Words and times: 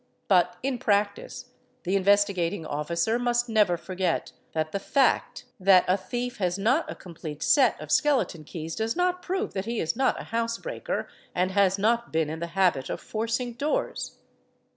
But 0.27 0.57
in 0.63 0.79
practice 0.79 1.51
the 1.83 1.95
Investigating 1.95 2.65
Officer 2.65 3.19
must 3.19 3.47
never 3.47 3.77
forget 3.77 4.31
that 4.53 4.71
the 4.71 4.79
fact 4.79 5.45
that 5.59 5.85
a 5.87 5.95
thief_ 5.95 6.35
has 6.37 6.57
not 6.57 6.89
a 6.89 6.95
complete 6.95 7.43
set 7.43 7.79
of 7.79 7.89
skele_ 7.89 8.25
ton 8.27 8.43
keys 8.43 8.73
does 8.75 8.95
not 8.95 9.21
prove 9.21 9.53
that 9.53 9.65
he 9.65 9.79
is 9.79 9.95
not 9.95 10.19
a 10.19 10.23
housebreaker 10.33 11.07
and 11.35 11.51
has 11.51 11.77
not 11.77 12.11
been 12.11 12.31
in 12.31 12.39
the 12.39 12.47
habit 12.57 12.89
of 12.89 12.99
forcing 12.99 13.53
doors. 13.53 14.17